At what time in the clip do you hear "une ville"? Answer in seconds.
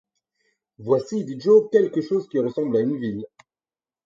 2.81-3.23